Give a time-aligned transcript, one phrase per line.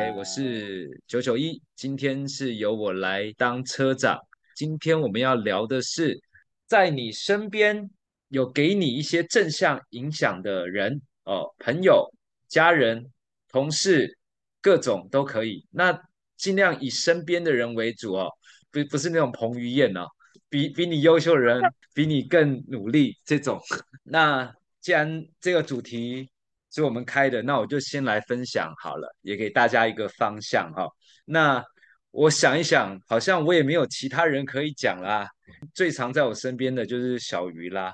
[0.00, 4.18] OK，我是九九一，今天是由我来当车长。
[4.56, 6.18] 今天我们要聊的是，
[6.66, 7.90] 在你身边
[8.28, 12.10] 有给你一些正向影响的人哦，朋友、
[12.48, 13.12] 家人、
[13.48, 14.16] 同事，
[14.62, 15.66] 各种都可以。
[15.70, 16.02] 那
[16.34, 18.30] 尽量以身边的人为主哦，
[18.70, 20.08] 不不是那种彭于晏哦，
[20.48, 21.60] 比比你优秀的人，
[21.92, 23.60] 比你更努力这种。
[24.04, 26.30] 那既然这个主题。
[26.72, 30.88] 是我们开的，那我就先来分享好了，也给大家一个方向哈。
[31.24, 31.64] 那
[32.10, 35.28] 我想一想，好像我也没有其他人可以讲啦。
[35.74, 37.92] 最常在我身边的就是小鱼啦，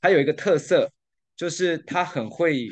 [0.00, 0.90] 他有一个特色，
[1.36, 2.68] 就是他很会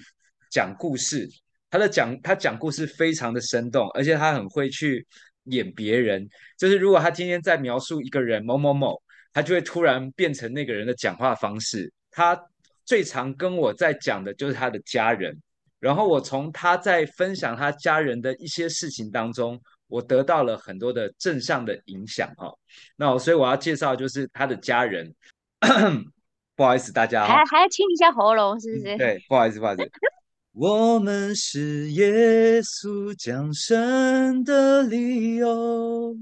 [0.51, 1.29] 讲故事，
[1.71, 5.07] 他的讲他讲故事非常的生动，而且他很会去
[5.45, 6.29] 演别人。
[6.59, 9.01] 就是如果他今天在描述一个人某某某，
[9.33, 11.93] 他就会突然变成那个人的讲话方式。
[12.11, 12.41] 他
[12.85, 15.37] 最常跟我在讲的就是他的家人，
[15.85, 22.51] 然后我从他在分享他家人的一些事情当中，我得到了很多的正向的影响哈。
[22.97, 25.15] 那所以我要介绍就是他的家人，
[26.57, 28.97] 不好意思大家还还要清一下喉咙是不是？
[28.97, 29.83] 对，不好意思不好意思。
[30.57, 36.17] 我们是耶稣降生的理由，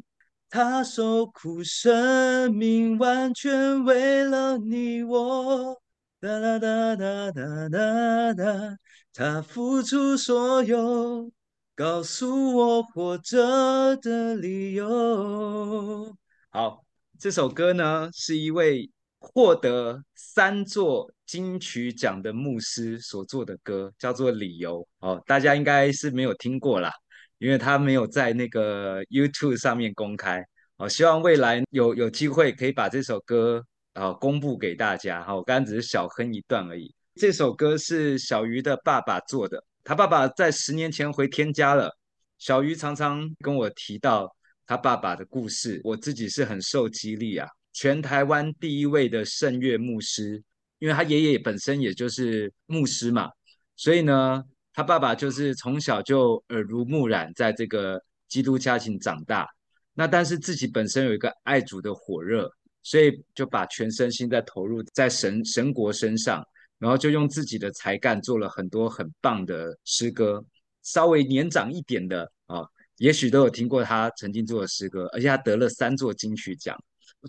[0.51, 5.81] 他受苦生命完全为了你我。
[6.21, 8.77] 哒哒哒哒哒哒哒，
[9.15, 11.31] 他付出所有，
[11.75, 16.17] 告诉我活着的理由。
[16.51, 16.83] 好，
[17.19, 24.81] 这首歌呢，是一位获得三座金曲奖的牧师所做的歌，叫做《理由》。
[25.07, 26.91] 哦，大家应该是没有听过啦，
[27.37, 30.43] 因为他没有在那个 YouTube 上面公开。
[30.79, 33.63] 哦，希望未来有有机会可以把这首歌。
[33.93, 36.95] 然后公布给大家哈，我刚刚只是小哼一段而已。
[37.15, 41.95] 这首歌是小鱼的爸爸做的，他爸爸在十年前回天家了。
[42.39, 44.35] 小鱼常常跟我提到
[44.67, 47.47] 他爸爸的故事，我自己是很受激励啊。
[47.73, 50.43] 全台湾第一位的圣乐牧师，
[50.79, 53.31] 因为他爷爷本身也就是牧师嘛，
[53.77, 54.43] 所以呢，
[54.73, 59.47] 他爸爸就是从小就耳濡目染，在这个基督家庭长大。
[59.95, 62.51] 那但是自己本身有一个爱主的火热。
[62.85, 66.45] 所以就把全身心在投入在神神国身上，
[66.83, 70.45] 然后就用自己的才干做了很多很棒的诗歌。
[70.83, 72.67] 稍微年长一点的啊，
[72.97, 76.77] 也许都有听过他曾经做的诗歌，而且他得了三座金曲奖。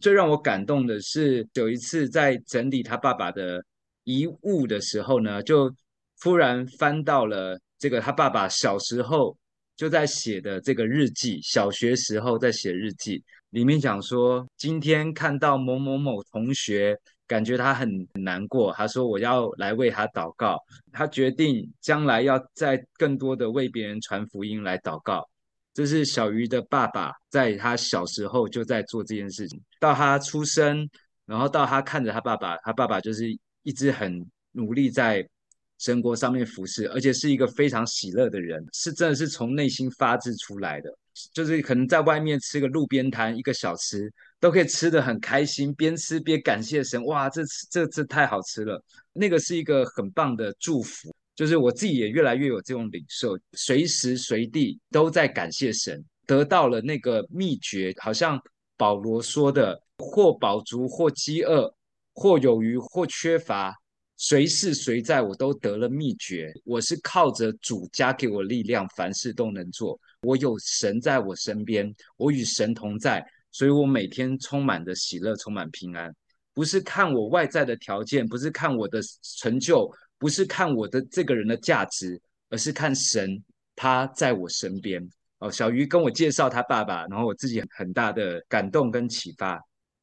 [0.01, 3.63] 最让我感动的是，有一次在整理他爸爸的
[4.05, 5.71] 遗物的时候呢，就
[6.19, 9.37] 突然翻到了这个他爸爸小时候
[9.75, 13.23] 就在写的这个日记，小学时候在写日记。
[13.51, 16.97] 里面讲说，今天看到某某某同学，
[17.27, 18.73] 感觉他很难过。
[18.73, 20.57] 他说：“我要来为他祷告。”
[20.91, 25.27] 他决定将来要再更多的为别人传福音来祷告。
[25.73, 29.59] 这是小鱼的爸爸在他小时候就在做这件事情。
[29.79, 30.87] 到他出生，
[31.25, 33.25] 然后到他看着他爸爸，他爸爸就是
[33.63, 35.27] 一直很努力在
[35.79, 40.89] 神国上面服侍，而且是一个非常喜乐的人，是真的是从内心发自出来的。
[41.33, 44.11] 就是可能在外面吃个路边摊一个小吃，
[44.43, 47.01] 都可以吃得很开心，边吃边感谢神。
[47.05, 48.83] 哇，这这这太好吃了！
[49.13, 51.15] 那个是一个很棒的祝福。
[51.33, 57.93] 就是我自己也越来越有这种领受，随时随地都在感谢神，得到了那个秘诀。
[58.01, 58.37] 好像
[58.75, 61.73] 保罗说的：或饱足，或饥饿，
[62.13, 63.73] 或有余，或缺乏，
[64.17, 66.51] 随事随在，我都得了秘诀。
[66.65, 69.97] 我是靠着主加给我力量，凡事都能做。
[70.23, 76.13] 我有神在我身边，我与神同在，所以我每天充满着喜乐，充满平安。
[76.53, 78.99] 不是看我外在的条件，不是看我的
[79.39, 83.41] 成就，不是看我的这个人的价值，而是看神
[83.75, 85.01] 他在我身边。
[85.39, 89.61] 哦，小鱼跟我介绍他爸爸，然后我自己很大的感动跟启发。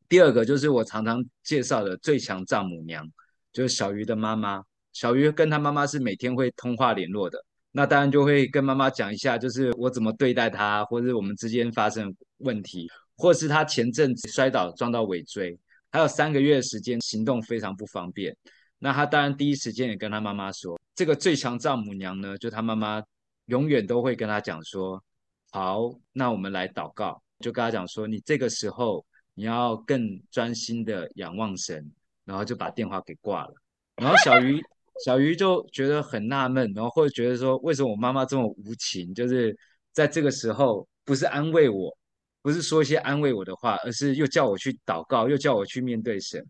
[0.08, 3.06] 第二个就是我常常介绍的最强丈母娘，
[3.52, 4.62] 就是小鱼的妈妈。
[4.92, 7.38] 小鱼跟他妈妈是每天会通话联络的。
[7.70, 12.88] 那当然就会跟妈妈讲一下，就是我怎么对待他，或者我们之间发生问题，
[13.20, 15.56] 或是他前阵子摔倒撞到尾椎，
[15.92, 18.34] 还有三个月的时间行动非常不方便。
[18.78, 23.02] 那他当然第一时间也跟他妈妈说，这个最强丈母娘呢，就他妈妈
[23.46, 25.00] 永远都会跟他讲说，
[25.50, 31.92] 好，那我们来祷告，就跟他讲说，你这个时候你要更专心的仰望神，
[32.24, 33.54] 然后就把电话给挂了。
[33.96, 34.60] 然后小鱼。
[35.02, 39.14] 小鱼就觉得很纳闷，然后会觉得说，为什么我妈妈这么无情？
[39.14, 39.56] 就是
[39.92, 41.96] 在这个时候，不是安慰我，
[42.42, 46.44] 不是说一些安慰我的话，而是又叫我去祷告，又叫我去面对神。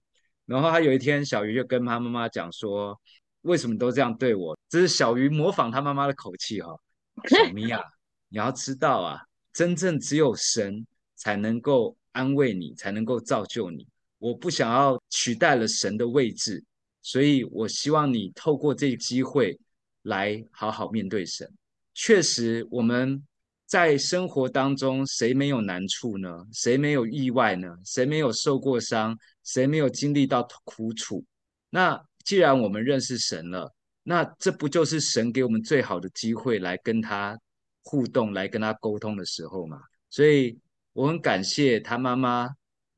[0.47, 2.99] 然后他有一天，小鱼就跟他妈妈讲说，
[3.43, 4.59] 为什么都这样对我？
[4.69, 6.81] 这是小鱼模仿他妈妈的口气哈、哦，
[7.29, 7.81] 小 咪啊，
[8.29, 9.21] 你要知道啊，
[9.53, 13.87] 真正只有神才能够安慰你，才能够造就你。
[14.19, 16.63] 我不想要取代了神的位置，
[17.01, 19.59] 所以我希望你透过这个机会
[20.03, 21.51] 来好好面对神。
[21.95, 23.23] 确实，我们
[23.71, 26.45] 在生活当中，谁没有难处呢？
[26.53, 27.69] 谁没有意外呢？
[27.85, 29.17] 谁没有受过伤？
[29.45, 31.25] 谁没有经历到苦楚？
[31.71, 33.73] 那既然我们认识神了，
[34.03, 37.39] 那这不就是神给我们最好的机会来跟他
[37.85, 39.81] 互动、来跟他沟通的时候吗？
[40.09, 40.59] 所以
[40.93, 42.51] 我很感谢他妈妈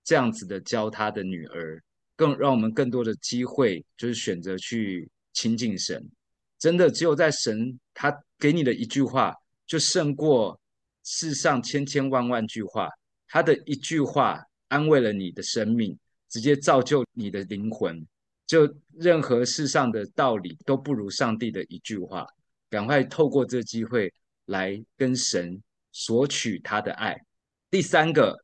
[0.02, 1.82] 这样子的教他的女儿，
[2.16, 6.02] 更让我们更多的机会，就是选择去亲近神。
[6.58, 9.34] 真的，只有在神他给你的一句话，
[9.66, 10.58] 就胜过
[11.04, 12.88] 世上千千万万句话。
[13.28, 18.06] 他的一句话安慰了你的生命，直接造就你的灵魂。
[18.46, 18.68] 就
[18.98, 22.26] 任何世上的道理都不如上帝的一句话。
[22.68, 24.10] 赶快透过这机会
[24.46, 25.62] 来跟神
[25.92, 27.14] 索取他的爱。
[27.70, 28.34] 第三个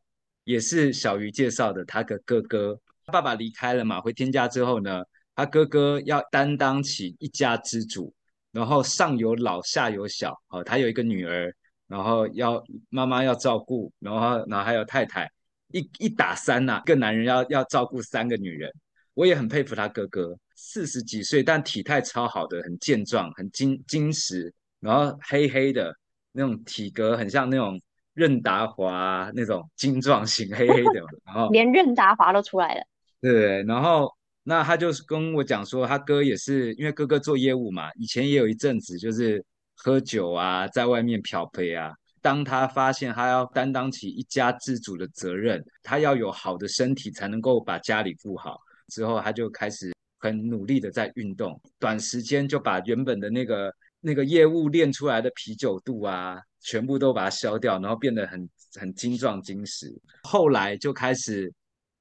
[0.44, 5.02] 也是小鱼介绍的，他的哥哥，爸爸离开了嘛，回天家之后呢，
[5.34, 8.14] 他哥哥要担当起一家之主，
[8.52, 11.54] 然后上有老下有小，哦，他有一个女儿，
[11.88, 15.28] 然后要妈妈要照顾，然后然后还有太太，
[15.72, 18.70] 一一打三呐，一个男人要要照顾三个女人。
[19.14, 25.92] 我也很佩服他哥哥，四十几岁，但体态超好的，很健壮，很精精实，然后黑黑的
[26.30, 27.80] 那种体格，很像那种
[28.14, 32.82] 任达华那种精壮型，黑黑的， 然后连任达华都出来了。
[33.20, 34.08] 对，然后
[34.44, 39.44] 那他就跟我讲说，他哥也是因为哥哥做业务嘛，以前也有一阵子就是
[39.78, 41.94] 喝酒啊，在外面漂泊啊。
[42.20, 48.58] 当他发现他要担当起一家之主的责任，他要有好的身体才能够把家里顾好。
[48.88, 59.94] 之后，他就开始很努力的在运动，短时间就把原本的那个那个业务练出来的啤酒肚啊，全部都把它消掉，然后变得很很精壮精实。
[60.22, 61.52] 后来就开始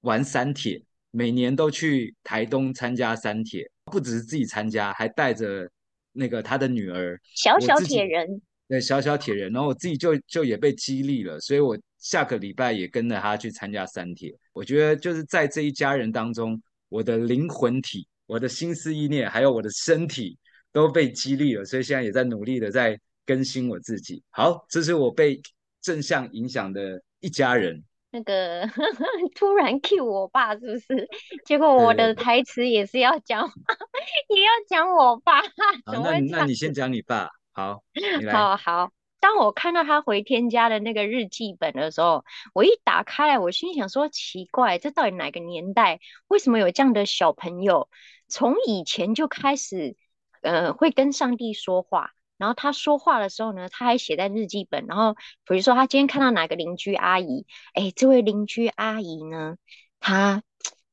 [0.01, 0.81] 玩三铁，
[1.12, 5.69] 每年都去台东参加三铁，不只是自己参加，还带着
[6.18, 9.52] 那个他的女儿小小铁人，对，小小铁人。
[9.54, 14.34] 然后我自己就就也被激励了，所以我下个礼拜也跟着他去参加三铁。
[14.54, 16.62] 我觉得就是在这一家人当中。
[16.90, 20.38] 我的灵魂体、我的心思意念，还有我的身体
[20.72, 24.24] 都被激励了，所以现在也在努力的在更新我自己。
[24.30, 25.38] 好，这是我被
[25.81, 27.84] 正向影响的一家人。
[28.12, 28.68] 那个
[29.36, 31.09] 突然 cue 我爸是不是？
[31.45, 33.48] 结果我的台词也是要讲，
[34.30, 35.42] 也要讲我爸。
[35.42, 37.30] 好，那那你先讲你爸。
[37.54, 38.33] 好，你来。
[38.33, 38.92] 好好。
[39.19, 42.24] 当我看到他回天家的那个日记本的时候，
[42.54, 46.00] 我一打开来，我心想说：奇怪，这到底哪个年代？
[46.27, 47.89] 为什么有这样的小朋友？
[48.27, 49.95] 从以前就开始，
[50.42, 52.12] 呃，会跟上帝说话。
[52.38, 54.86] 然后他说话的时候呢，他还写在日记本。
[54.88, 55.13] 然后
[55.45, 59.57] 比如说，他今天看到哪个邻居阿姨，哎，这位邻居阿姨呢，
[60.00, 60.44] 她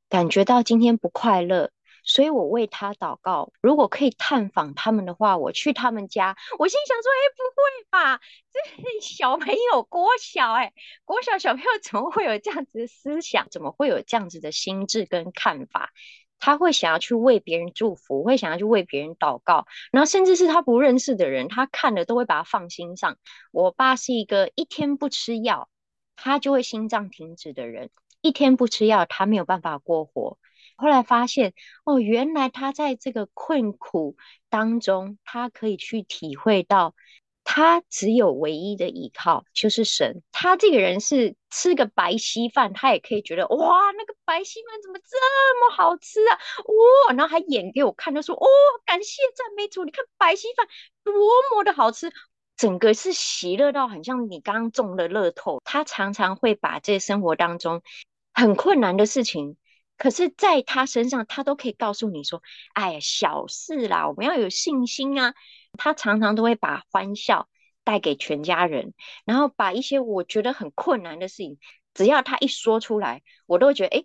[0.08, 1.70] 感觉到今天不快乐。
[2.06, 6.36] 所以我为他祷告，如果可以探访他们的话，我去他们家。
[6.58, 8.20] 我心想说：“哎，不会吧？
[8.52, 10.74] 这小朋友国小，哎，
[11.06, 13.48] 国小小朋友怎么会有这样子的思想？
[13.50, 15.92] 怎么会有这样子的心智跟看法？
[16.44, 23.16] 他会想要去为别人祝福，会想要去为别人祷告，然后甚至是他不认识的人，他看了都会把他放心上。
[23.50, 25.70] 我爸是一个一天不吃药，
[26.16, 27.88] 他就会心脏停止的人，
[28.20, 30.36] 一天不吃药，他没有办法过活。”
[30.76, 31.54] 后来发现，
[31.84, 34.18] 哦，原来他在这个困苦
[34.50, 36.94] 当中，他可以去体会到，
[37.44, 40.22] 他只有唯一的依靠就是神。
[40.32, 45.16] 他这个人是吃个白稀饭，他也可以觉得哇，那个白稀饭怎么这
[45.60, 46.38] 么好吃啊？
[47.08, 48.46] 哇，然后还演给我看，他说哦，
[48.86, 50.66] 感谢赞美主，你看白稀饭
[51.04, 51.14] 多
[51.52, 52.10] 么的好吃，
[52.56, 55.60] 整个是喜乐到很像你刚刚中了乐透。
[55.64, 57.82] 他常常会把这生活当中
[58.32, 59.56] 很困难的事情。
[59.96, 62.42] 可是，在他身上，他都可以告诉你说
[62.74, 65.34] ：“哎呀，小事啦，我们要有信心啊。”
[65.76, 67.48] 他常常都会把欢笑
[67.84, 71.58] 带给全家人，然后把一些我觉得很困难的事情，
[71.92, 73.96] 只要他一说出来，我都会觉得：“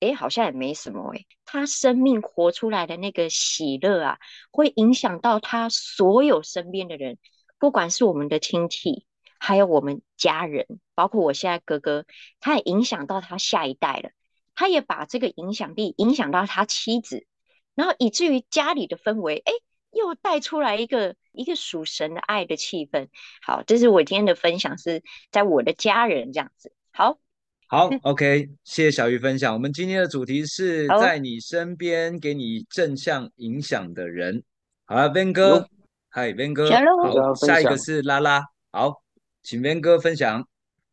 [0.00, 4.18] 哎，哎，好像也没什么。”哎，他生命活出来的那个喜乐啊，
[4.50, 7.18] 会影响到他所有身边的人，
[7.58, 9.06] 不管是我们的亲戚，
[9.38, 12.06] 还有我们家人，包括我现在哥哥，
[12.40, 14.10] 他也影响到他下一代了。
[14.54, 17.28] 他也把这个影响力影响到他妻子，
[17.76, 19.52] 然后以至于家里的氛围，哎，
[19.92, 23.08] 又带出来一个一个属神的爱的气氛。
[23.42, 26.72] 好，这是我今天的分享，是在我的家人这样子。
[26.90, 27.18] 好，
[27.66, 29.52] 好，OK，谢谢小鱼分享。
[29.52, 34.42] 我们今天的主题是在你身边给你正向影响的人。
[34.84, 35.68] 好了，Ben 哥，
[36.08, 39.02] 嗨，Ben 哥，好，下一个是拉拉，好。
[39.40, 40.46] 请边哥分享。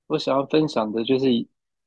[0.08, 1.26] 我想要分享的就是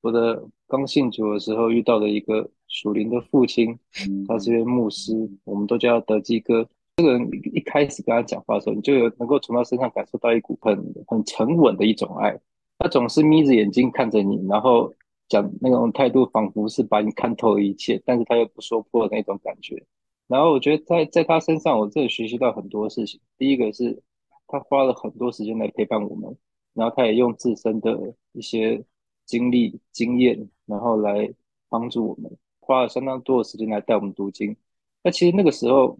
[0.02, 3.78] 我的刚信主的时候遇到的一个属灵的父亲，
[4.26, 5.12] 他是一位牧师，
[5.44, 6.68] 我们都叫他德基哥。
[6.99, 10.76] 这个人一开始跟他讲话的时候，你就有能够从他身上感受到一股很
[11.07, 12.37] 很沉稳的一种爱。
[12.76, 14.93] 他总是眯着眼睛看着你，然后
[15.28, 19.81] 讲那种态度，仿佛是把你看透了一切，但是他又不说破的那种感觉。
[20.26, 23.21] 然后我觉得在在他身上，我真的学习到很多事情。
[23.37, 24.02] 第一个是
[24.49, 26.37] 他花了很多时间来陪伴我们，
[26.75, 28.83] 然后他也用自身的一些
[29.25, 31.33] 经历、经验，然后来
[31.69, 32.28] 帮助我们，
[32.59, 34.57] 花了相当多的时间来带我们读经。
[35.05, 35.97] 那其实那个时候，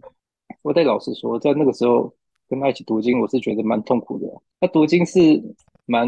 [0.61, 2.13] 我得老实说，在那个时候
[2.47, 4.27] 跟他一起读经，我是觉得蛮痛苦的。
[4.59, 5.41] 他读经是
[5.85, 6.07] 蛮。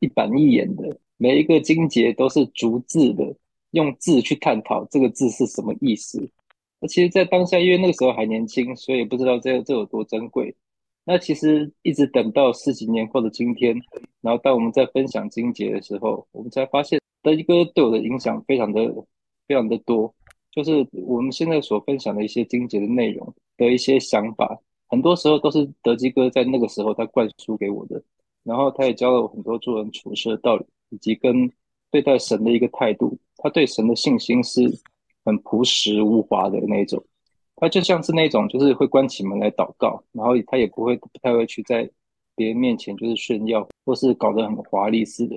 [0.00, 3.34] 一板一眼的，每一个经节都是逐字的，
[3.70, 6.28] 用字去探讨这个字是什么意思。
[6.78, 10.54] 那其实，在当下，因为那个时候还年轻，所以不知道这这有多珍贵。
[11.04, 13.74] 那其实一直等到十几年后的今天，
[14.20, 18.92] 然后当我们在分享经节的时候，我们才发现德基哥对我的影响非常的
[19.48, 20.14] 非常的多。
[20.50, 24.58] 就是我们现在所分享的一些经节的内容的一些想法，
[24.88, 28.02] 很多时候都是德基哥在那个时候他灌输给我的。
[28.42, 31.50] 然后他也教了我很多做人处事的道理，以及跟
[31.90, 33.18] 对待神的一个态度。
[33.38, 34.62] 他对神的信心是
[35.24, 37.02] 很朴实无华的那种。
[37.56, 41.88] 他就像是那种，就是会关起门来祷告，然后他也不会不太会去在
[42.34, 45.36] 别人面前就是炫耀，或是搞得很华丽似的，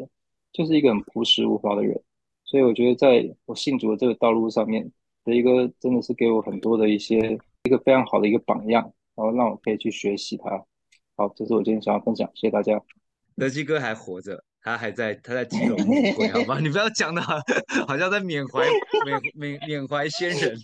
[0.52, 1.98] 就是一个很朴实无华的人。
[2.44, 4.92] 所以我觉得，在我信主的这个道路上面，
[5.24, 8.82] 的一个真的是给我很多的一些一个非常好的一个榜样，
[9.14, 10.50] 然后让我可以去学习他。
[11.16, 12.82] 好，这是我今天想要分享，谢谢大家。
[13.36, 16.60] 德基哥还活着，他还在，他在基隆教会，好吗？
[16.64, 18.66] 你不要讲的好，像在缅怀
[19.06, 20.58] 缅缅缅怀先人。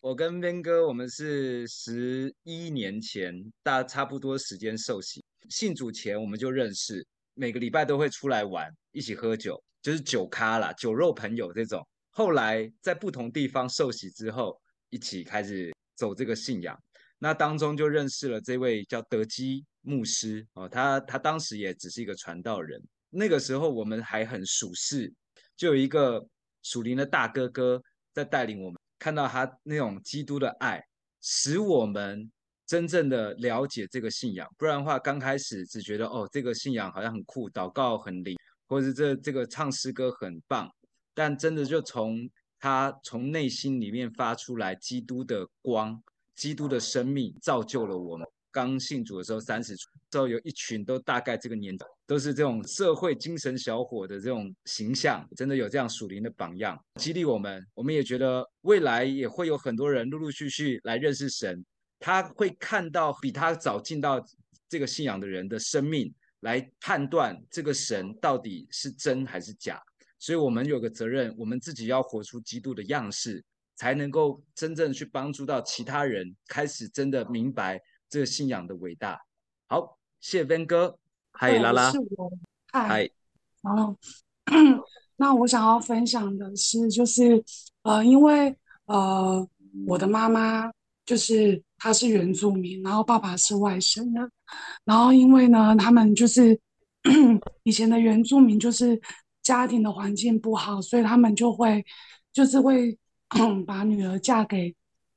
[0.00, 3.32] 我跟边哥，我们是十一年前
[3.62, 11.86] 大差不多时间受洗，信主前我们就认识，每个礼拜都会出来玩，一起喝酒，就是酒咖啦，酒肉朋友这种。
[12.10, 15.72] 后来在不同地方受洗之后，一起开始
[16.02, 16.76] 走这个信仰，
[17.18, 19.64] 那当中就认识了这位叫德基。
[19.84, 22.80] 牧师哦，他他当时也只是一个传道人。
[23.10, 25.12] 那个时候我们还很属世，
[25.56, 26.24] 就有一个
[26.62, 27.82] 属灵的大哥哥
[28.12, 30.80] 在带领我们，看到他那种基督的爱，
[31.20, 32.30] 使我们
[32.64, 34.48] 真正的了解这个信仰。
[34.56, 38.36] 不然的话，刚开始只觉得哦，这个信仰好像很酷，祷告很灵，
[38.68, 40.70] 或者是这这个唱诗歌很棒。
[41.12, 42.20] 但真的就从
[42.62, 46.00] 他从内心里面发出来，基督的光，
[46.36, 48.24] 基督的生命，造就了我们。
[48.52, 57.66] 刚信主的时候，三十岁之后有一群都大概这个年纪，都是这种社会精神小伙的这种形象，真的有这样属灵的榜样，激励我们。
[57.74, 61.64] 我们也觉得未来也会有很多人陆陆续续来认识神，
[61.98, 64.24] 他会看到比他早进到
[64.68, 69.82] 这个信仰的人的生命，来判断这个神到底是真还是假。
[70.22, 77.82] 所以，我们有个责任，我们自己要活出基督的样式，才能够真正去帮助到其他人，开始真的明白。
[78.08, 79.20] 这个信仰的伟大，
[79.66, 80.96] 好，谢谢边哥，
[81.32, 81.92] 嗨拉拉，
[82.70, 83.10] 嗨，
[83.62, 83.96] 然后，
[85.16, 87.42] 那我想要分享的是，就是
[87.82, 89.48] 呃，因为呃，
[89.88, 90.70] 我的妈妈
[91.04, 94.30] 就是她是原住民，然后爸爸是外省人，
[94.84, 96.60] 然后因为呢，他们就是
[97.64, 99.00] 以前的原住民就是
[99.42, 101.84] 家庭的环境不好，所以他们就会
[102.32, 102.96] 就是会
[103.66, 104.74] 把女儿嫁给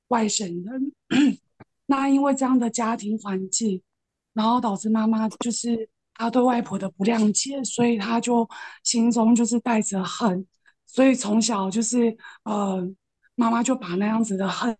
[0.07, 0.91] 外省人。
[1.87, 3.81] 那因为这样的家庭环境，
[4.33, 8.47] 然后导致妈妈就是她对外婆的不谅解，所以她就
[8.83, 10.45] 心中就是带着恨，
[10.87, 12.91] 所以从小就是呃，
[13.35, 14.75] 妈妈就把那样子的恨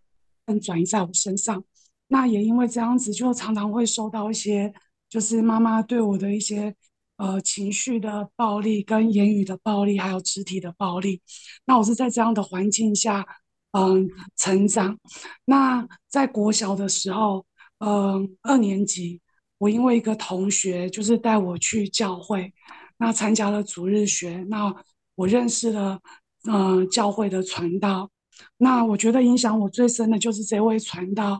[0.46, 1.62] 恨转移在我身上。
[2.08, 4.72] 那也因为这样子，就常常会受到一些
[5.08, 6.74] 就是妈妈对我的一些
[7.16, 11.20] 呃情绪的暴力、跟言语的暴力，还有肢体的暴力。
[11.64, 13.26] 那我是在这样的环境下。
[13.72, 14.08] 嗯，
[14.38, 14.98] 成长。
[15.44, 17.44] 那在国小的时候，
[17.80, 19.20] 嗯，二年级，
[19.58, 22.54] 我因为一个同学就是带我去教会，
[22.96, 24.74] 那参加了主日学，那
[25.14, 26.00] 我认识了
[26.48, 28.10] 嗯教会的传道。
[28.56, 31.38] 那我觉得影响我最深的就是这位传道，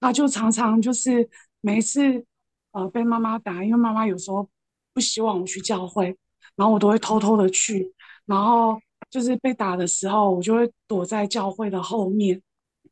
[0.00, 1.28] 他就常常就是
[1.60, 2.24] 每一次
[2.72, 4.48] 呃被妈妈打，因为妈妈有时候
[4.94, 6.16] 不希望我去教会，
[6.56, 7.92] 然后我都会偷偷的去，
[8.24, 8.80] 然后。
[9.10, 12.40] 就是被打的时候，我就会躲在教会的后面，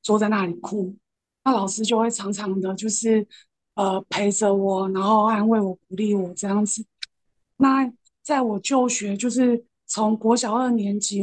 [0.02, 0.94] 坐在那里哭。
[1.42, 3.26] 那老师就会常常的，就是
[3.75, 6.85] 呃陪着我，然后安慰我、鼓励我这样子。
[7.56, 7.92] 那
[8.23, 11.23] 在我就学，就是从国小二年级，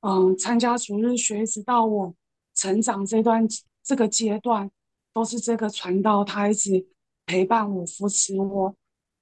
[0.00, 2.14] 嗯，参加主日学，一直到我
[2.54, 3.46] 成长这段
[3.82, 4.70] 这个阶段，
[5.12, 6.86] 都是这个传道他一直
[7.26, 8.74] 陪伴我、扶持我。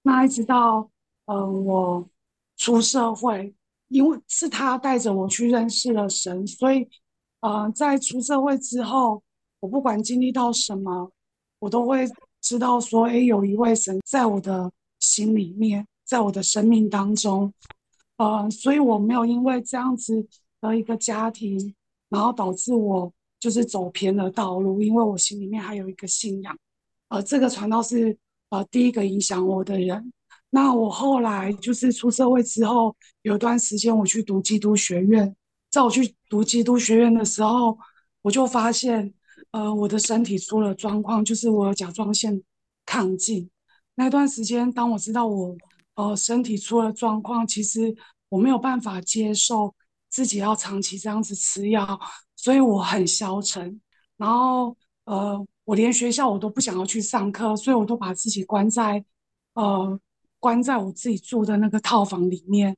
[0.02, 0.88] 那一直到
[1.26, 2.08] 嗯、呃，我
[2.56, 3.54] 出社会，
[3.88, 6.88] 因为是他带着我去认识了神，所以，
[7.40, 9.22] 呃，在出社会之后，
[9.60, 11.12] 我不管经历到什么，
[11.58, 12.08] 我都会
[12.40, 17.52] 知道说，诶，有一位神在我的心里面，在我的生命当中，
[18.16, 20.26] 呃，所以我没有因为这样子
[20.60, 21.74] 的一个家庭，
[22.08, 26.56] 然后导致我就是走偏了道路，因为我心里面还有一个信仰，
[27.08, 28.16] 呃，这个传道是
[28.50, 30.12] 呃第一个影响我的人。
[30.50, 35.34] 那我后来就是出社会之后，有段时间我去读基督学院，
[35.70, 37.78] 在我去读基督学院的时候，
[38.22, 39.12] 我就发现。
[39.52, 42.42] 呃，我的身体出了状况，就是我有甲状腺
[42.84, 43.48] 亢进。
[43.94, 45.56] 那段时间，当我知道我
[45.94, 47.94] 呃身体出了状况，其实
[48.28, 49.74] 我没有办法接受
[50.10, 51.98] 自己要长期这样子吃药，
[52.34, 53.80] 所以我很消沉。
[54.18, 59.02] 然后呃，我连学校我都不想要去上课，所以我都把自己关在
[59.54, 59.98] 呃
[60.46, 62.76] 关在我自己住的那个套房里面。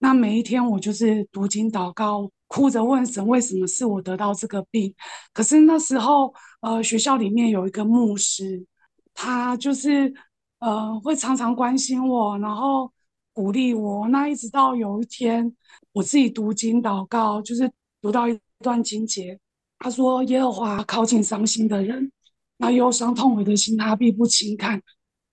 [0.00, 2.30] 那每一天我就是读经祷告。
[2.48, 4.94] 哭着问神为什么是我得到这个病？
[5.32, 8.64] 可是那时候，呃，学校里面有一个牧师，
[9.12, 10.14] 他就是
[10.60, 12.92] 呃会常常关心我，然后
[13.32, 14.06] 鼓励我。
[14.08, 15.52] 那一直到有一天，
[15.90, 17.68] 我自己读经祷告，就是
[18.00, 19.36] 读到一段经节，
[19.80, 22.12] 他说：“耶和华靠近伤心的人，
[22.58, 24.80] 那忧伤痛悔的心，他必不轻看。”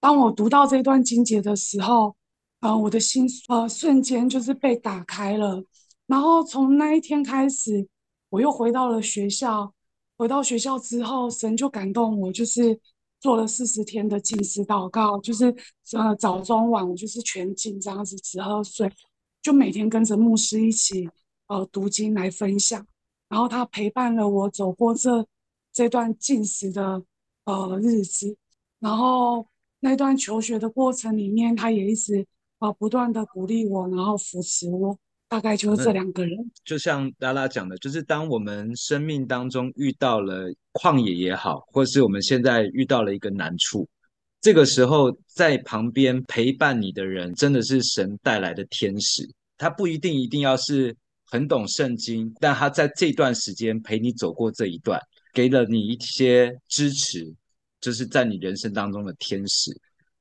[0.03, 2.13] 当我读到这段经节的时候，
[2.59, 5.63] 呃，我的心呃瞬间就是被打开了。
[6.07, 7.87] 然后从那一天开始，
[8.27, 9.73] 我又回到了学校。
[10.17, 12.77] 回到学校之后，神就感动我，就是
[13.21, 15.45] 做了四十天的禁食祷告，就是
[15.93, 18.91] 呃早中晚我就是全禁这样子，只喝水，
[19.41, 21.09] 就每天跟着牧师一起
[21.47, 22.85] 呃读经来分享。
[23.29, 25.25] 然后他陪伴了我走过这
[25.71, 27.01] 这段禁食的
[27.45, 28.35] 呃日子。
[28.79, 29.47] 然后
[29.83, 32.25] 那段求学的过程里面，他也一直
[32.59, 34.97] 啊不断的鼓励我，然后扶持我。
[35.27, 43.89] 大概就是这两个人，就像拉拉讲的，就是当我们生命当中遇到了旷野也好，或是我们现在遇到了一个难处，
[44.41, 49.27] 这个时候在旁边陪伴你的人，真的是神带来的天使。
[49.57, 55.01] 他不一定一定要是很懂圣经，但他在这段时间陪你走过这一段，
[55.33, 57.33] 给了你一些支持，
[57.83, 59.71] 就是在你人生当中的天使。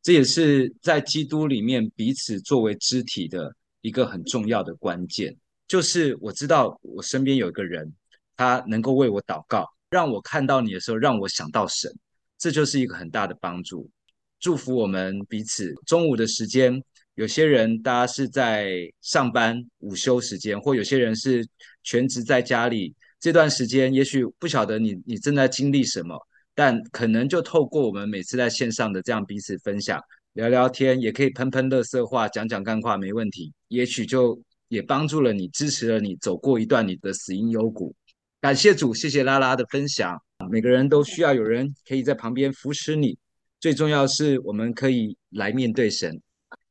[0.03, 3.51] 这也是在基督里面彼此作为肢体的。
[3.85, 7.92] 一个很重要的关键，就是我知道我身边有一个人，
[8.37, 11.92] 他能够为我祷告，让我看到你的时候，让我想到神，
[12.38, 13.90] 这就是一个很大的帮助。
[14.38, 15.75] 祝福我们彼此。
[15.85, 16.81] 中午的时间，
[17.16, 21.44] 有些人大家是在上班午休时间，或有些人是
[21.83, 26.16] 全职在家里，这段时间也许不晓得你你正在经历什么，
[26.54, 30.00] 但可能就透过我们每次在线上的这样彼此分享。
[30.34, 33.52] 聊聊天也可以喷喷乐色话，讲讲干话没问题。
[33.68, 37.94] 也许就也帮助了你，支持了你走过一段你的死因幽谷。
[38.40, 40.20] 感谢主，谢谢拉拉的分享。
[40.50, 43.16] 每个人都需要有人可以在旁边扶持你。
[43.60, 46.20] 最重要是我们可以来面对神。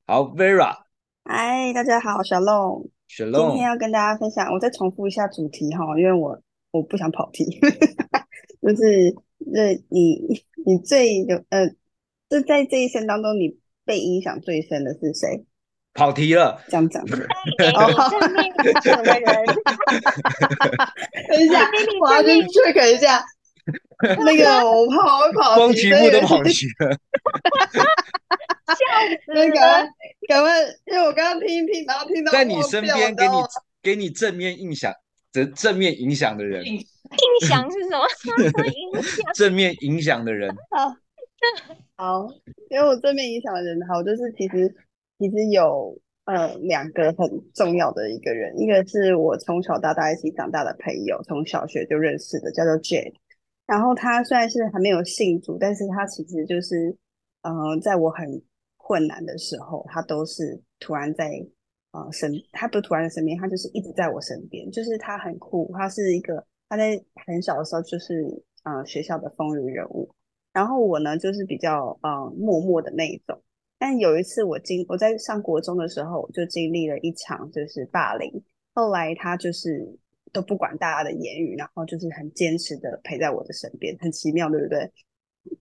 [0.06, 0.76] 好，Vera，
[1.24, 2.90] 嗨，大家好，Shalom。
[3.08, 3.52] Shalom。
[3.52, 6.38] 今天要跟大家分享，我再重复一下主题哈，因为我
[6.72, 7.46] 我不想跑题，
[8.62, 9.16] 就是
[9.48, 11.72] 那你你最有呃。
[12.30, 15.44] 就在这一生当中，你被影响最深的是谁？
[15.94, 17.06] 跑题了，这样讲。
[17.06, 17.20] 正
[18.32, 19.28] 面影响的人。
[21.28, 23.22] 等一下，我要去 check 一下。
[24.00, 25.60] 那个，我怕我会跑题。
[25.60, 26.88] 光题目都跑题了。
[28.72, 28.76] 笑
[29.26, 29.28] 死！
[29.28, 29.60] 那个，
[30.30, 33.34] 赶快，因为我刚刚听一听，然后听到在你身边给你
[33.84, 34.94] 给你正面印象
[35.34, 36.64] 的正面影响的人。
[36.66, 38.08] 印象是什么？
[38.96, 40.56] 影响正面影响的人。
[41.98, 42.28] 好，
[42.70, 44.74] 因为我正面影响的人，好，就是其实
[45.20, 53.14] 其实有呃两个很重要的一个人，一个是我从小到大一起长大的朋友，从小学就认识的，叫做 Jane。
[53.68, 56.96] 然后他虽然是还没有信主，但是他其实就是
[57.42, 58.42] 呃在我很
[58.78, 61.30] 困难的时候，他都是突然在
[61.92, 64.70] 呃身，他不是突然在身边，他就是一直在我身边。
[64.72, 70.10] 就是他很酷，他是一个他在很小的时候就是呃学校的风云人物。
[70.54, 73.42] 然后我呢，就是比较呃默默的那一种。
[73.78, 78.44] 但有一次我经我在上国中的时候，就经历了一场就是霸凌。
[78.74, 79.98] 后来他就是
[80.32, 84.92] 都不管大家的言语，然后就是很坚持的陪在我的身边，很奇妙，对不对？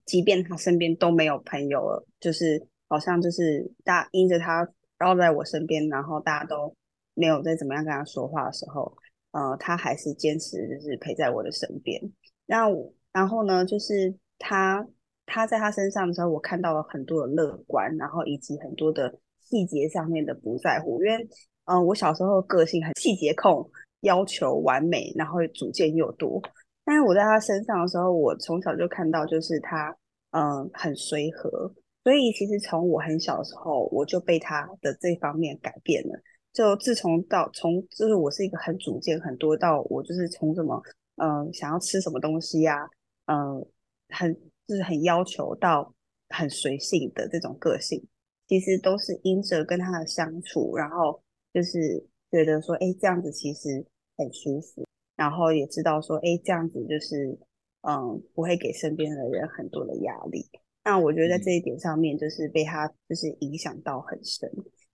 [0.05, 4.67] 即便他身边都没有朋友了，就是好像就是大因着他
[5.01, 6.75] 绕在我身边，然后大家都
[7.13, 8.95] 没有再怎么样跟他说话的时候，
[9.31, 12.01] 呃，他还是坚持就是陪在我的身边。
[12.45, 12.67] 那
[13.11, 14.15] 然后呢，就是。
[14.43, 14.83] 他
[15.27, 21.29] 他在他身上的时候，我看到了很多的乐观，然后以及很多的细节上面的不在乎，因为
[21.65, 26.41] 嗯、我小时候个性很细节控，要求完美，然后主见又多。
[26.83, 29.95] 但是我在他身上的时候，我从小就看到就是他
[30.31, 31.71] 嗯、很随和，
[32.03, 36.19] 所以其实从我很小的时候，我就被他的这方面改变了。
[36.53, 40.81] 就自从到从就是我是一个很主见很多，到我就是从什么
[41.17, 42.89] 嗯、想要吃什么东西呀、
[43.25, 43.63] 嗯、
[44.09, 44.33] 很
[44.65, 45.93] 就是很要求到
[46.29, 48.03] 很随性的这种个性，
[48.47, 51.21] 其实都是因着跟他的相处，然后
[51.53, 53.85] 就是觉得说，哎，这样子其实
[54.17, 54.83] 很舒服，
[55.15, 57.37] 然后也知道说，哎，这样子就是
[57.81, 60.49] 嗯不会给身边的人很多的压力。
[60.83, 64.51] 那我觉得在这一点上面，就是被他就是影响到很深。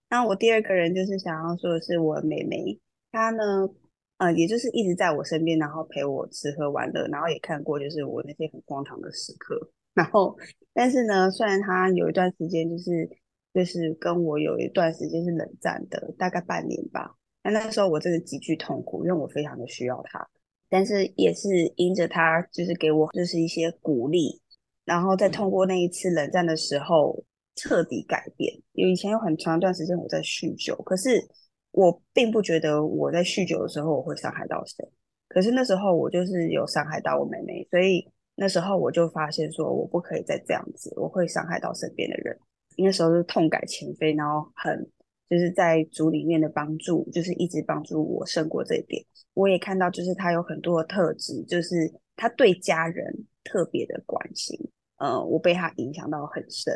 [0.09, 2.79] 那我第二个人就是想要说的是我妹妹，
[3.11, 3.69] 她呢，
[4.17, 9.71] 呃，也就是一直在我身边，然后陪我吃喝玩乐，然后也看过就是我那些很荒唐的时刻。
[9.93, 10.37] 然后，
[10.73, 13.09] 但是呢，虽然她有一段时间就是
[13.53, 17.15] 就是跟我有一段时间是冷战的，大概半年吧。
[17.43, 20.27] 那那时候我真的极具痛苦，因为我非常的需要她。
[20.69, 24.41] 但是也是因着她就是给我就是一些鼓励，
[24.87, 27.23] 然后再通过那一次冷战的时候。
[27.59, 28.53] 彻底改变。
[28.73, 31.19] 有以前有很长一段时间我在酗酒，可是
[31.71, 34.87] 我并不觉得我在酗酒的时候我会伤害到谁。
[35.27, 42.37] 可是那时候我就是有伤害到我妹妹，所以那时候我就发现说我不可以再这样子，我会伤害到身边的人。
[42.77, 44.87] 那时候是痛改前非，然后很
[45.27, 49.03] 就是在组里面的帮助，就是一直帮助我胜过这一点。
[49.33, 54.55] 我也看到就是他有很多的特质，就是他对家人特别的关心。
[54.97, 56.73] 呃，我被他影响到很深。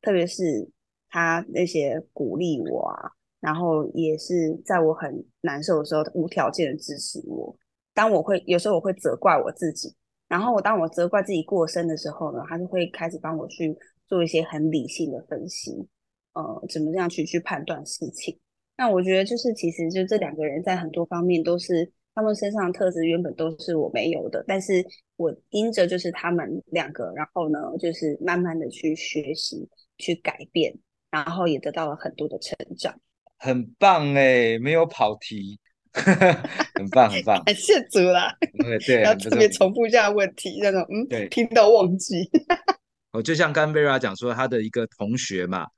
[0.00, 0.68] 特别是
[1.10, 7.56] 他那些鼓励我啊，然后也是在我很难受的时候无条件的支持我。
[7.94, 9.94] 当我会有时候我会责怪我自己，
[10.28, 15.86] 然后我当我责怪自己过深的时候呢，他就会开始帮我去做一些很理性的分析，
[16.32, 18.38] 呃，怎么样去去判断事情。
[18.76, 24.84] 那我觉得就是其实就这两个人在很多方面都是他们身上的特质原本都是我没有的，但是
[25.22, 29.68] 我因着就是他们两个，然后呢就是慢慢的去学习。
[29.98, 30.74] 去改变，
[31.12, 32.98] 然后也得到了很多的成长，
[33.38, 35.60] 很棒哎，没有跑题，
[35.92, 38.36] 很 棒很棒，感谢主啦。
[38.58, 42.28] 对对，然后特别重复这样问题，那种嗯，对，听到忘记。
[43.12, 45.68] 哦，就像刚 Vera 讲说，他的一个同学嘛，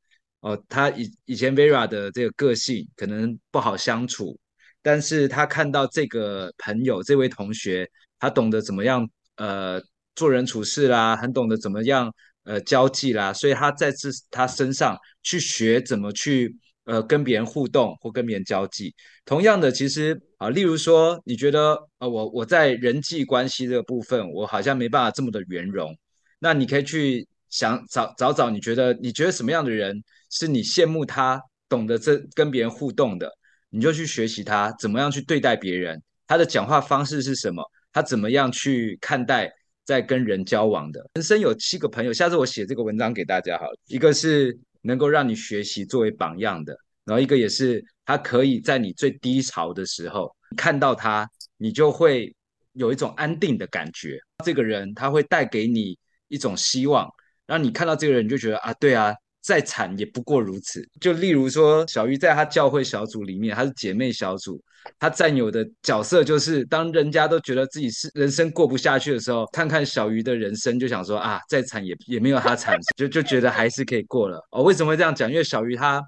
[0.41, 4.39] 哦，他以以前 Vera 的这个个性可能不好相处，
[4.81, 7.87] 但是他看到这个朋友这位同学，
[8.19, 9.81] 他懂得怎么样呃
[10.15, 12.13] 做人处事啦，很懂得怎么样。
[12.45, 18.95] 呃，交际啦，所以他在这他身上去学怎么去呃跟别人互动或跟别人交际。
[19.25, 25.97] 同样的，其实啊，例如说，你觉得呃我我在人际关系这个部分，我好像没办法这么的圆融，
[26.39, 33.33] 那你可以去想找找找，你觉得你觉得什么样的人是你羡慕他懂得这跟别人互动的，
[33.71, 39.51] 你就去学习他怎么样去对待别人，他的讲话方式是什么，他怎么样去看待。
[39.87, 43.77] 在跟人交往的人生有七个朋友，下次我写这个文章给大家好了。
[43.87, 51.29] 一个是能够让你学习作为榜样的，然后一个也是他可以在你最低潮的时候看到他，
[51.59, 52.35] 你就会
[52.73, 54.19] 有一种安定的感觉。
[54.43, 57.07] 这个人他会带给你一种希望，
[57.45, 59.15] 然后你看到这个人你就觉得啊，对啊。
[59.43, 60.83] 再惨也不过如此。
[60.99, 64.59] 就例如说，小鱼在他教会小组里面，他是姐妹小组，
[64.99, 74.41] 他占有的角色就是，当人家都觉得自己是人生过不下去的时候，看看小鱼的人生，就想说啊，再惨也也没有他惨，就就觉得还是可以过了。
[74.51, 75.31] 哦，为什么会这样讲？
[75.31, 76.03] 因为小鱼他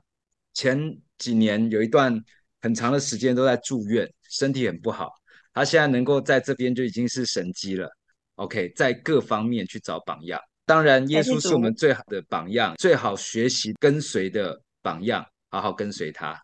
[0.55, 2.19] 前几年有一段
[2.61, 5.11] 很长的时间都在住院，身体很不好，
[5.53, 7.89] 他现在能够在这边就已经是神机了。
[8.37, 10.39] OK，在各方面去找榜样。
[10.67, 16.39] 当然，耶稣是我们最好的榜样，最好学习跟随的榜样，好好跟随他。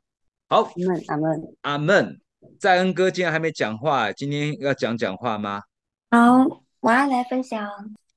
[0.49, 2.21] 好，阿门，阿门，阿门。
[2.59, 5.63] 在恩哥竟然还没讲话，今天要讲讲话吗？
[6.11, 7.69] 好，我要来分享。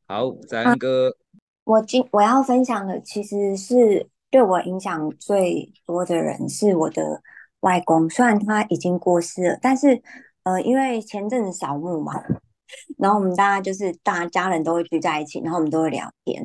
[0.07, 1.15] 好，在恩哥，
[1.63, 7.21] 我今我要分享的其实是对我影响最多的人是我的
[7.61, 10.01] 外公，虽然他已经过世了，但是
[10.43, 12.23] 呃，因为前阵子扫墓嘛。
[12.97, 16.41] 然后我们大家就是大家人都会聚在一起，然后我们都会聊天，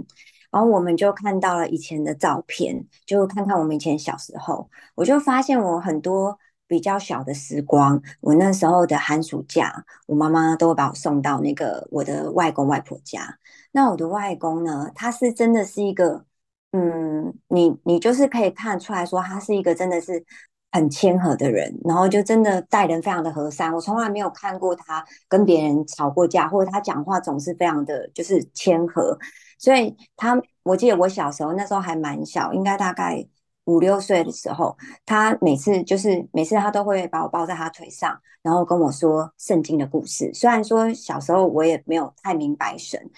[0.50, 6.38] 然后我们就看到了以前的照片，就看看我们以前小时候，我就发现我很多
[6.70, 13.38] 比较小的时光，我那时候的寒暑假，我妈妈都会把我送到那个我的外公外婆家。
[13.72, 16.24] 那我的外公呢，他是真的是一个，
[16.70, 20.24] 嗯，你你就是可以看出来说，他是一个真的是。
[20.72, 23.74] 很谦和的人，然后就真的待人非常的和善。
[23.74, 29.18] 我从来没有看过他跟别人吵过架，或者他讲话总是非常的就是谦和。
[29.58, 33.26] 所以他，我记得我小时候那时候还蛮小，应该大概
[33.70, 40.30] 五六岁的时候，他每次就是每次他都会把我抱在他腿上，然后跟我说圣经的故事。
[40.34, 43.10] 虽然说小时候我也没有太明白神。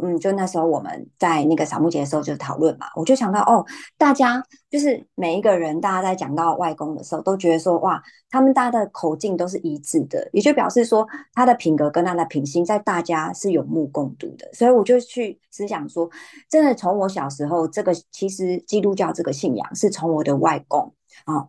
[0.00, 14.48] 嗯，就那时候我们在那个扫墓节的时候就讨论嘛，我就想到哦，大家就是每一个人，大家在讲到外公的时候，都觉得说哇，他们大家的口径都是一致的，也就表示说他的品格跟他的品性在大家是有目共睹的。
[14.52, 16.08] 所以我就去思想说，
[16.48, 21.48] 真的从我小时候，这个其实基督教这个信仰是从我的外公啊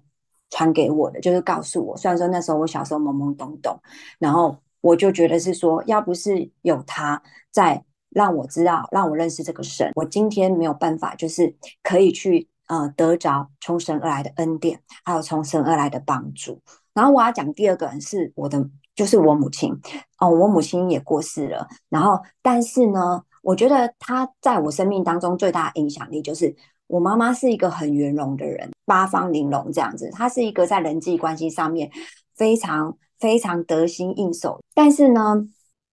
[0.50, 3.80] 传给我的，就是告诉我，虽然说那时候我小时候懵懵懂懂，
[4.18, 7.86] 然后我就觉得是说，要不是有他在。
[8.10, 9.92] 让我知道，让我认识这个神。
[9.96, 16.60] 我今天没有办法，就是可以去呃得着从神而来的恩典，还有从神而来的帮助。
[16.94, 19.72] 然后我要讲第二个人是我的，就是我母亲
[20.20, 21.68] 哦，我母亲也过世了。
[21.88, 26.54] 然后，但是呢，我觉得她在我生命当中最大的影响力，就是
[26.88, 30.10] 我妈妈是一个很圆融的人，八方玲珑这样子。
[30.12, 31.90] 她是一个在人际关系上面
[32.36, 35.48] 非常非常得心应手，但是呢。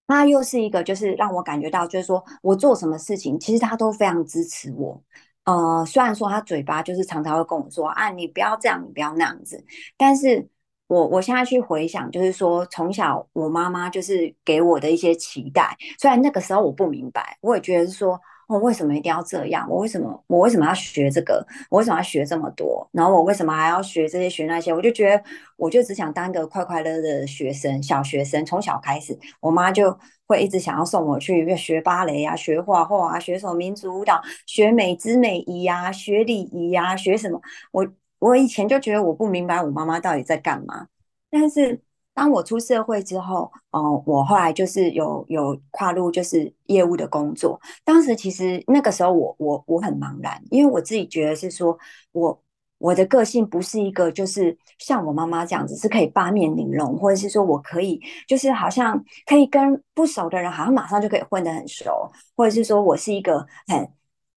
[0.07, 5.03] 他又是一个，就是让我感觉到，就是说我做什么事情，其实他都非常支持我。
[5.45, 9.65] 呃，虽然说他嘴巴就是常常会跟我说啊，你不要这样，你不要那样子。
[9.97, 10.49] 但是
[10.87, 18.21] 我我现在去回想，就是说从小我妈妈就是给我的一些期待，虽然那个时候我不明白，我也觉得是说。
[18.47, 19.67] 我为什么一定要这样？
[19.69, 21.45] 我为什么我为什么要学这个？
[21.69, 22.89] 我为什么要学这么多？
[22.93, 24.73] 然后我为什么还要学这些学那些？
[24.73, 25.25] 我就觉得，
[25.57, 28.47] 我就只想当一个快快乐乐的学生，小学生。
[28.47, 37.41] 从小开始，我妈就会一直想要送我去学芭蕾啊，学画画啊，学什么民族舞蹈，学美姿美仪呀，学礼仪呀，学什么？
[37.73, 37.87] 我
[38.21, 40.87] 我以前就觉得我不明白我妈妈到底在干嘛，
[41.31, 41.81] 但是。
[42.17, 47.61] 当我出社会之后，哦，我后来就是有有跨入就是业务的工作。
[47.85, 51.79] 当时其实那个时候我我我很茫然，因为我自己觉得是说
[52.13, 52.43] 我
[52.79, 63.87] 我的个性不是一个就是像我妈妈这样子是可以八面玲珑，或者是说我可以就是好像可以跟不熟的人好像马上就可以混得很熟，或者是说我是一个很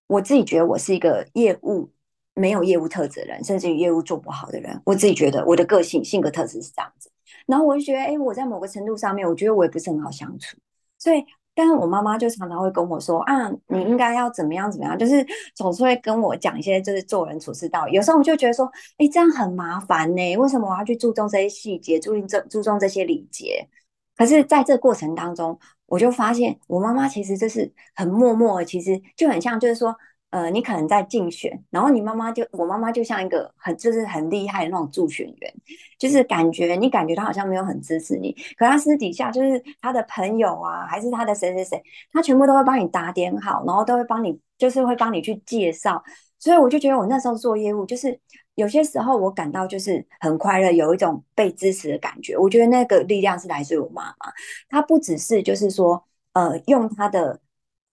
[0.07, 1.89] 我自己觉得我是一个业务
[2.33, 7.09] 没有业务特质的人，甚至于业务做不好的人，我自己觉得我的个性性格特质是这样子。
[7.49, 10.55] 然后我就觉得，哎，我在某个程度上面，我觉得我也不是很好相处，
[10.99, 17.93] 所以，但是我妈妈就常常会跟我说，啊，你应该要怎么样怎么样，就是总是会跟我讲一些就是做人处事道理。
[17.93, 23.67] 有时候我就觉得说，哎，这样很麻烦呢，为什么我要去注重这些细节，注意这注重这些礼节？
[24.15, 25.57] 可是在这过程当中，
[25.87, 29.95] 我就发现我妈妈其实就是很默默，其实就很像就是说。
[30.31, 35.53] 呃，你可能在竞选，然后你妈妈就，我妈妈就像一个很就是很厉害的那种助选员，
[35.97, 41.81] 就是感觉你感觉她好像没有很支持你，可她私底下就是她的朋友啊，还是她的谁谁谁，
[42.13, 46.03] 她全部都会帮你打点好，然后都会帮你，就是会帮你去介绍。
[46.37, 48.19] 所以我就觉得我那时候做业务，就是
[48.53, 52.37] 有些时候我感到就是很快乐，有一种被支持的感觉。
[52.37, 54.31] 我觉得那个力量是来自于我妈妈，
[54.69, 57.39] 她不只是就是说，呃，用她的。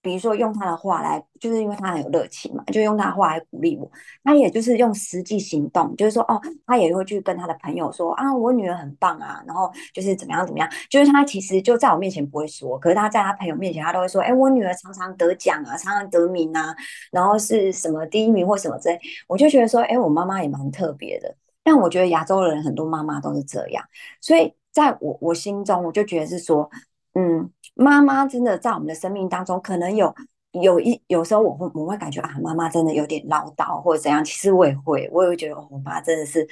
[0.01, 3.91] 比如说用他的话来，就是因为他很有热情嘛，就用他的话来鼓励我。
[4.23, 10.69] 他也就是用实际行动，就是说哦，他也会去跟他的朋友说啊，我女儿很棒啊，然后就是怎么样怎么样。
[10.89, 16.73] 就是他其实就在我面前不会说，可是他在他朋友面前，他都会说，哎，我女儿常常得奖啊，常常得名啊，
[17.11, 18.97] 然后是什么第一名或什么之类。
[19.27, 21.35] 我就觉得说，哎，我妈妈也蛮特别的。
[21.63, 23.83] 但我觉得亚洲人很多妈妈都是这样，
[24.21, 26.69] 所以在我我心中，我就觉得是说，
[27.13, 27.49] 嗯。
[27.77, 30.13] 妈妈真的在我们的生命当中，可能有
[30.51, 34.23] 有一有时候我会我会感觉啊，妈妈真的有点唠叨或者怎样。
[34.23, 36.47] 其实我也会，我也会觉得我妈真的是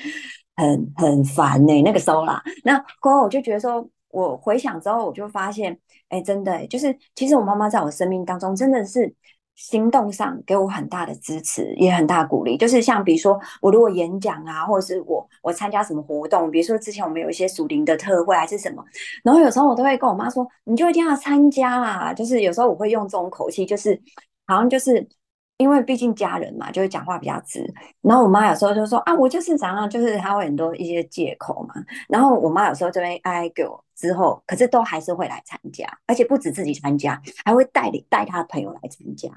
[0.56, 5.78] 很很烦呢、那个时候啦，那过后我就觉得说，我回想之后，我就发现，
[6.10, 9.14] 哎、真的、就是其实我妈妈在我生命当中真的是。
[9.56, 12.58] 行动上给我很大的支持，也很大鼓励。
[12.58, 18.84] 就是像比如说，我如果演讲啊，或者是我我参加什么活动，比如说之前我们有一些属灵的特会还是什么，
[19.24, 22.14] 然后有时候我都会跟我妈说，你就一定要参加啦。
[22.14, 24.00] 就是有时候我会用这种口气，就是
[24.46, 25.08] 好像就是。
[25.58, 27.66] 因为毕竟家人嘛，就会讲话比较直。
[28.02, 31.76] 然后我妈有时候就说啊，我就是常常就是她会很多一些借口嘛。
[32.10, 39.30] 然后我妈有时候就会哀给我之后，可是都还是会来参加，而且不止自己参加，还会带领带她的朋友来参加。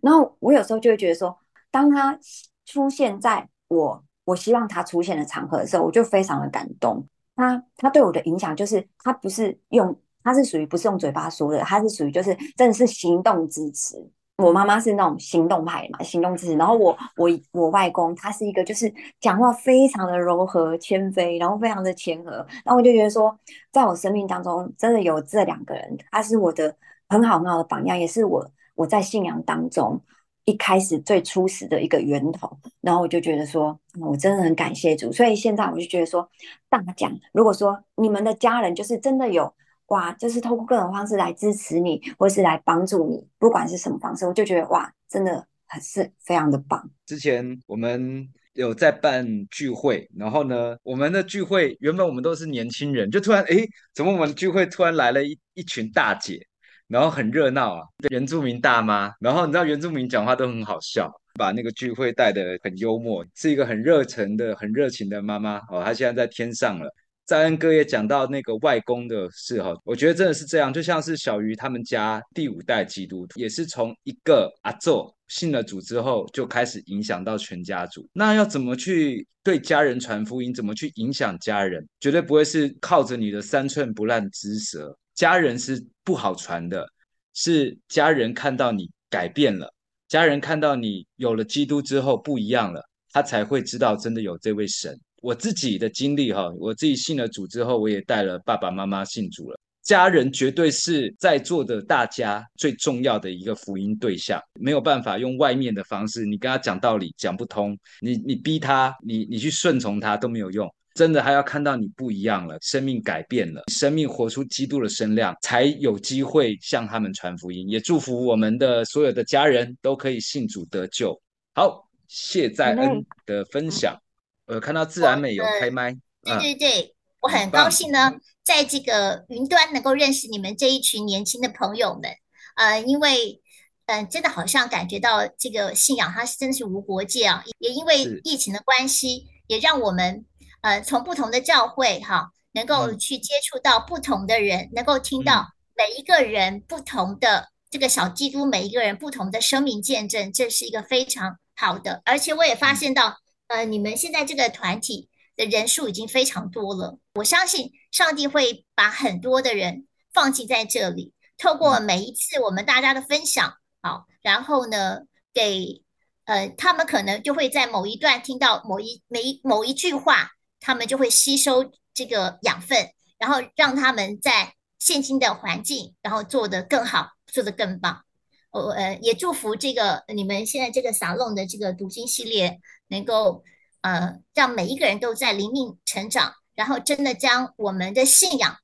[0.00, 1.36] 然后我有时候就会觉得说，
[1.70, 2.18] 当她
[2.64, 7.06] 出现在我我希望她出现的场合的时候，我就非常的感动。
[7.36, 14.10] 她她对我的影响就是，她不是用，她是属于不是用嘴巴说的，她是属于就是真的是行动支持。
[14.36, 16.56] 我妈妈是那种行动派嘛，行动支持。
[16.56, 22.32] 然后我我我外公他是一个就是讲话非常的柔和谦卑，然后非常的谦和。
[22.62, 23.36] 然后我就觉得说，
[23.72, 26.76] 在我生命当中真的有这两个人，他是我的
[27.08, 29.98] 很好很好的榜样，也是我我在信仰当中
[30.44, 32.58] 一开始最初始的一个源头。
[32.82, 35.10] 然后我就觉得说，我真的很感谢主。
[35.10, 36.28] 所以现在我就觉得说，
[36.68, 39.50] 大家如果说你们的家人就是真的有
[39.88, 46.90] 哇，就是透过各种方式来支持你，或是来帮助你，不管是什么方式，我就觉得哇，真的很是非常的棒。
[47.06, 48.28] 之前我们。
[48.56, 53.56] 有在办聚会，然后呢，我们的聚会原本我们都是年轻人，就突然哎，
[53.92, 56.40] 怎么我们聚会突然来了一一群大姐，
[56.88, 66.90] 然后很热闹啊，原住民大妈，然后你知道原住民讲话都很好笑，把那个聚会带得很幽默，是一个很热忱的、很热情的妈妈哦，她现在在天上了。
[67.26, 78.08] 在恩哥也讲到那个外公的事哈，我觉得真的是这样，就像是小鱼他们家第五代基督徒，也是从一个阿祖信了主之后，就开始影响到全家族。
[78.12, 80.54] 那要怎么去对家人传福音？
[80.54, 81.84] 怎么去影响家人？
[81.98, 84.96] 绝对不会是靠着你的三寸不烂之舌。
[85.14, 86.86] 家人是不好传的，
[87.34, 89.74] 是家人看到你改变了，
[90.06, 94.96] 家人看到你有了基督之后不一样了，他才会知道真的有这位神。
[95.26, 99.58] 我自己的经历哈，我自己信了主之后，我也带了爸爸妈妈信主了。
[99.82, 117.68] 家人绝对是在座的大家最重要的一个福音对象，没有办法用外面的方式，你跟他讲道理讲不通，你你逼他，你你去顺从他都没有用，真的还要看到你不一样了，生命改变了，生命活出基督的身量，才有机会向他们传福音。
[117.68, 121.20] 也祝福我们的所有的家人都可以信主得救。
[121.52, 124.00] 好，谢在恩的分享。
[124.46, 126.90] 呃，看到自然美有开麦，对对对，嗯、
[127.22, 128.12] 我很高兴呢，
[128.44, 132.12] 在这个云端能够认识你们这一群年轻的朋友们，
[132.54, 133.42] 呃，因为
[133.86, 140.24] 嗯、呃，真的好像感觉到这个信仰它是真的是无国界啊，也因为疫情的关系，也让我们
[140.60, 153.18] 呃从不同的教会哈，能够去接触到不同的人，嗯、能够听到每一个人不同的这个小基督，每一个人不同的生命见证，这是一个非常好的，而且我也发现到。
[153.48, 165.00] 嗯呃，你们现在这个团体的人数已经非常多了，我相信上帝会把很多的人放弃在这里，透过每一次我们大家的分享，好，然后呢，
[165.32, 165.82] 给
[166.24, 178.02] 呃他们可能就会在某一段听到某一每一某一句话，他们就会吸收这个养分，然后让他们在现今的环境，然后做得更好，做得更棒。
[178.50, 182.58] 我呃也祝福这个你们现在这个撒弄的这个读经系列。
[182.88, 183.44] 能够
[183.80, 188.56] 呃让每一个人都在灵命成长，然后真的将我们的信仰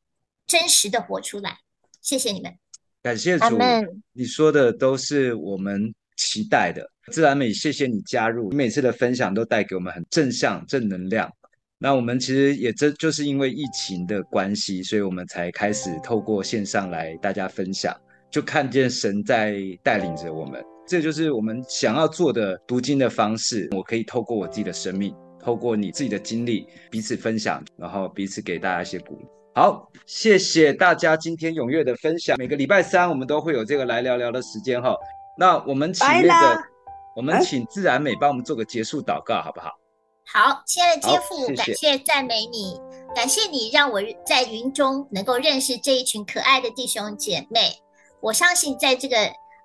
[0.47, 1.59] 真实的活出来。
[2.01, 2.53] 谢谢你们，
[3.03, 3.59] 感谢主。
[4.13, 6.91] 你说的都是我们期待的。
[7.11, 11.29] 自然美，谢谢你加入，你每次的分享都带给我们很正向、正能量。
[11.79, 17.93] 那我们其实也真就是因为疫情的关系，所以我们才开始透过线上来大家分享，
[18.31, 20.65] 就看见神在带领着我们。
[20.87, 23.69] 这就是我们想要做的读经的方式。
[23.73, 29.25] 我可以透过我自己的生命，透过你自己的经历，彼此分享，然后彼此给大家一些鼓励。
[29.55, 32.37] 好，谢谢大家今天踊跃的分享。
[32.37, 34.95] 每个礼拜三我们都会有这个来聊聊的时间哈。
[35.39, 36.63] 那我们请那个，啦
[37.15, 39.71] 我们请自然美帮我们做个结束祷告，好不好？
[40.25, 42.81] 好，亲爱的天父，感谢赞美你，
[43.15, 47.73] 感谢你让我在云中能够认识这一群可爱的弟兄姐妹。
[48.21, 49.17] 我相信在这个。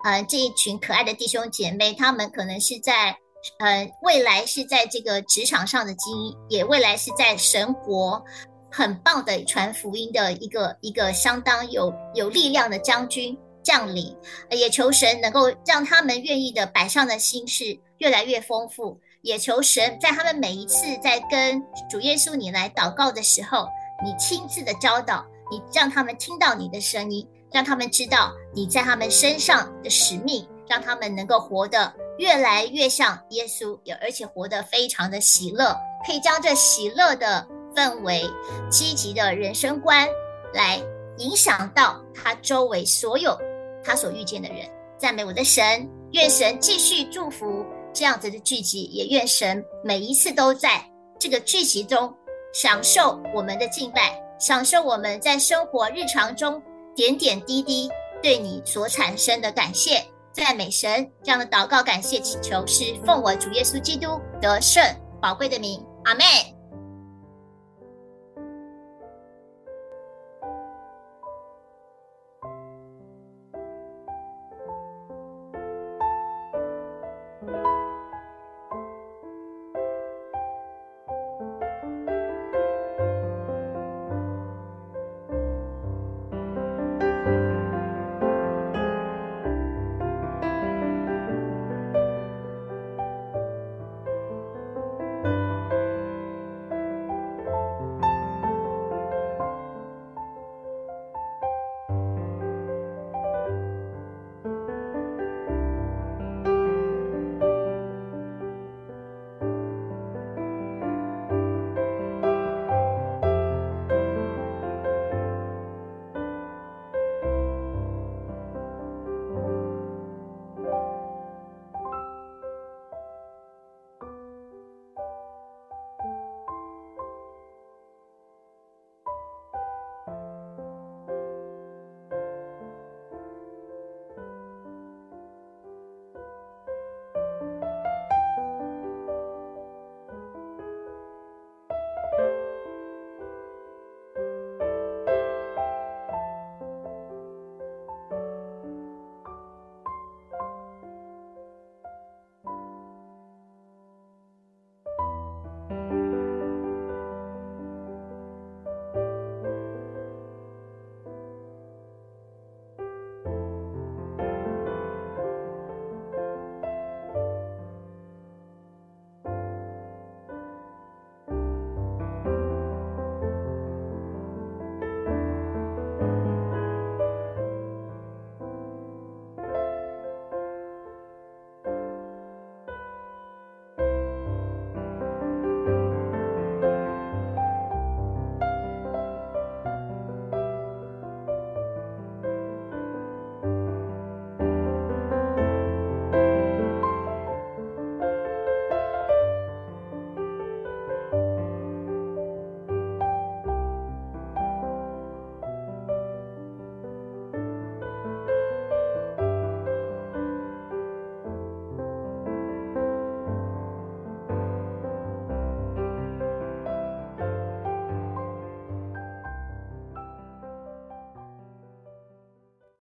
[0.04, 3.16] 呃，这一群可爱的弟兄姐妹，他们可能是在
[3.58, 8.24] 呃未来是在这个职场上的精英，也未来是在神国
[8.70, 14.16] 很棒的传福音的一个一个相当有有力量的将军将领。
[14.50, 23.66] 也求神能够让他们愿意的摆上的心事越来越丰富，也求神在他们每一次在跟主耶稣你来祷告的时候，
[24.04, 27.28] 你亲自的教导，你让他们听到你的声音。
[27.52, 38.28] 让他们知道你在他们身上的使命，让他们能够活得越来越像耶稣，也而且活得非常的喜乐，可以将这喜乐的氛围、
[38.70, 40.06] 积极的人生观
[40.52, 40.80] 来
[41.18, 43.38] 影响到他周围所有
[43.82, 44.68] 他所遇见的人。
[44.98, 47.64] 赞美我的神，愿神继续祝福
[47.94, 50.84] 这样子的聚集，也愿神每一次都在
[51.18, 52.12] 这个聚集中
[52.52, 56.60] 享受我们的敬拜，享受我们在生活日常中。
[56.98, 57.88] 点点滴滴
[58.20, 64.82] 对你所产生的感谢，赞美神，这样的祷告、感谢、祈求，是奉我主耶稣基督得胜
[65.22, 66.57] 宝贵的名，阿妹。